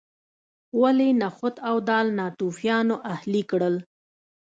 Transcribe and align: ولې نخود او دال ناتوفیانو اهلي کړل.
ولې 0.81 1.09
نخود 1.21 1.55
او 1.69 1.75
دال 1.89 2.07
ناتوفیانو 2.19 2.95
اهلي 3.13 3.41
کړل. 3.51 3.75